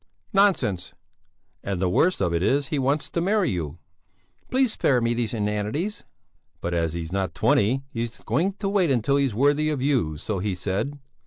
[0.33, 0.93] "Nonsense!"
[1.63, 3.77] "And the worst of it is he wants to marry you!"
[4.49, 6.05] "Please spare me these inanities!"
[6.59, 10.39] "But as he's not twenty, he's going to wait until he's worthy of you, so
[10.39, 10.97] he said."